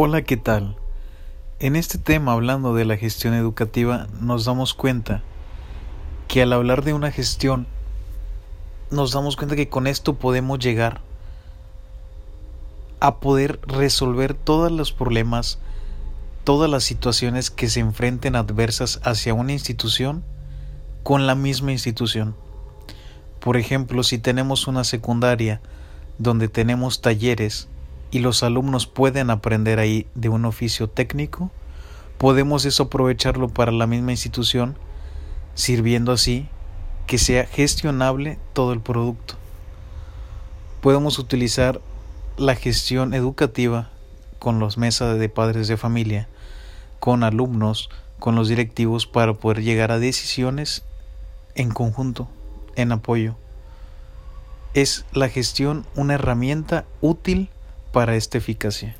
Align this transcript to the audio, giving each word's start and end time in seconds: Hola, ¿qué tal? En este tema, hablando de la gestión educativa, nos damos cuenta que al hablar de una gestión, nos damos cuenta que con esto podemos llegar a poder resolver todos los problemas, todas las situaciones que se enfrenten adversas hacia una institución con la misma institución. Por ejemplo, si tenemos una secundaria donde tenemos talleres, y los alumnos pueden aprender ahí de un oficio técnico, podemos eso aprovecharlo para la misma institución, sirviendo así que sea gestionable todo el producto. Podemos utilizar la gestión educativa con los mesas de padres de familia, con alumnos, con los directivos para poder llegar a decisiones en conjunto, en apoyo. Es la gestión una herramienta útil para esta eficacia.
Hola, 0.00 0.22
¿qué 0.22 0.36
tal? 0.36 0.76
En 1.58 1.74
este 1.74 1.98
tema, 1.98 2.30
hablando 2.30 2.72
de 2.72 2.84
la 2.84 2.96
gestión 2.96 3.34
educativa, 3.34 4.06
nos 4.20 4.44
damos 4.44 4.72
cuenta 4.72 5.24
que 6.28 6.40
al 6.40 6.52
hablar 6.52 6.84
de 6.84 6.92
una 6.92 7.10
gestión, 7.10 7.66
nos 8.92 9.10
damos 9.10 9.34
cuenta 9.34 9.56
que 9.56 9.68
con 9.68 9.88
esto 9.88 10.14
podemos 10.14 10.60
llegar 10.60 11.00
a 13.00 13.16
poder 13.16 13.58
resolver 13.66 14.34
todos 14.34 14.70
los 14.70 14.92
problemas, 14.92 15.58
todas 16.44 16.70
las 16.70 16.84
situaciones 16.84 17.50
que 17.50 17.68
se 17.68 17.80
enfrenten 17.80 18.36
adversas 18.36 19.00
hacia 19.02 19.34
una 19.34 19.52
institución 19.52 20.22
con 21.02 21.26
la 21.26 21.34
misma 21.34 21.72
institución. 21.72 22.36
Por 23.40 23.56
ejemplo, 23.56 24.04
si 24.04 24.18
tenemos 24.18 24.68
una 24.68 24.84
secundaria 24.84 25.60
donde 26.18 26.46
tenemos 26.46 27.00
talleres, 27.00 27.66
y 28.10 28.20
los 28.20 28.42
alumnos 28.42 28.86
pueden 28.86 29.30
aprender 29.30 29.78
ahí 29.78 30.06
de 30.14 30.28
un 30.28 30.44
oficio 30.44 30.88
técnico, 30.88 31.50
podemos 32.16 32.64
eso 32.64 32.84
aprovecharlo 32.84 33.48
para 33.48 33.72
la 33.72 33.86
misma 33.86 34.12
institución, 34.12 34.76
sirviendo 35.54 36.12
así 36.12 36.48
que 37.06 37.18
sea 37.18 37.46
gestionable 37.46 38.38
todo 38.52 38.72
el 38.72 38.80
producto. 38.80 39.34
Podemos 40.80 41.18
utilizar 41.18 41.80
la 42.36 42.54
gestión 42.54 43.14
educativa 43.14 43.90
con 44.38 44.58
los 44.58 44.78
mesas 44.78 45.18
de 45.18 45.28
padres 45.28 45.68
de 45.68 45.76
familia, 45.76 46.28
con 47.00 47.24
alumnos, 47.24 47.90
con 48.18 48.34
los 48.34 48.48
directivos 48.48 49.06
para 49.06 49.34
poder 49.34 49.62
llegar 49.62 49.90
a 49.90 49.98
decisiones 49.98 50.84
en 51.54 51.70
conjunto, 51.70 52.28
en 52.76 52.92
apoyo. 52.92 53.36
Es 54.74 55.04
la 55.12 55.28
gestión 55.28 55.86
una 55.96 56.14
herramienta 56.14 56.84
útil 57.00 57.50
para 57.92 58.16
esta 58.16 58.38
eficacia. 58.38 58.96